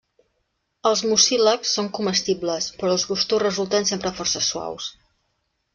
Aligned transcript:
Els 0.91 1.03
mucílags 1.09 1.73
són 1.77 1.89
comestibles, 1.99 2.71
però 2.81 2.97
els 2.97 3.07
gustos 3.13 3.45
resulten 3.47 3.91
sempre 3.93 4.15
força 4.23 4.47
suaus. 4.51 4.91